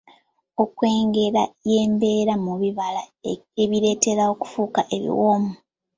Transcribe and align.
Okwengera 0.63 1.43
y'embeera 1.69 2.33
mu 2.43 2.53
bibala 2.61 3.01
ebireetera 3.63 4.23
okufuuka 4.33 4.81
ebiwoomu. 4.95 5.53